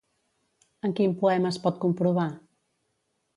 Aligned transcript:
En 0.89 0.95
quin 0.99 1.13
poema 1.19 1.51
es 1.51 1.59
pot 1.67 1.77
comprovar? 1.85 2.27